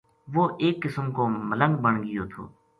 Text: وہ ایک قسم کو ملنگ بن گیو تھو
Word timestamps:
وہ 0.33 0.43
ایک 0.63 0.81
قسم 0.83 1.11
کو 1.15 1.23
ملنگ 1.53 1.75
بن 1.83 1.95
گیو 2.05 2.23
تھو 2.31 2.43